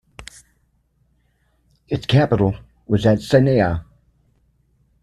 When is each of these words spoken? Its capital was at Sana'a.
Its 1.87 2.07
capital 2.07 2.55
was 2.87 3.05
at 3.05 3.19
Sana'a. 3.19 3.85